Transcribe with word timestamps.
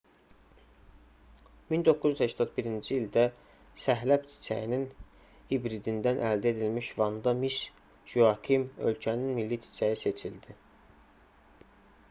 1981-ci 1.73 2.95
ildə 3.01 3.25
səhləb 3.81 4.23
çiçəyinin 4.31 4.85
hibridindən 5.51 6.21
əldə 6.29 6.49
edilmiş 6.55 6.89
vanda 7.01 7.33
miss 7.43 7.59
joakim 8.15 8.67
ölkənin 8.93 9.29
milli 9.41 9.59
çiçəyi 9.67 10.01
seçildi 10.05 10.57